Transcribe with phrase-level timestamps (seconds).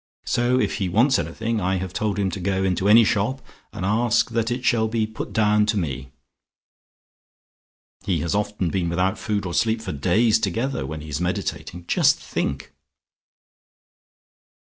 [0.25, 3.39] So if he wants anything, I have told him to go into any shop
[3.71, 6.09] and ask that it shall be put down to me.
[8.03, 11.85] He has often been without food or sleep for days together when he is meditating.
[11.85, 12.71] Just think!